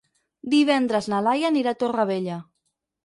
Divendres 0.53 1.09
na 1.13 1.19
Laia 1.27 1.51
anirà 1.53 1.75
a 1.77 1.79
Torrevella. 1.85 2.39